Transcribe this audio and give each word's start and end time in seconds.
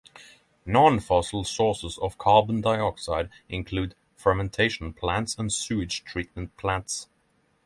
Non-fossil 0.65 1.43
sources 1.43 1.99
of 1.99 2.17
carbon 2.17 2.59
dioxide 2.59 3.29
include 3.49 3.93
fermentation 4.15 4.93
plants 4.93 5.37
and 5.37 5.53
sewage 5.53 6.03
treatment 6.03 6.57
plants. 6.57 7.07